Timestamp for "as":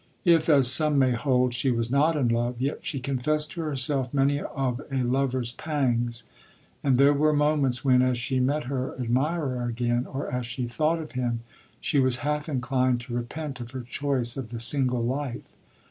0.49-0.67, 8.01-8.17, 10.31-10.47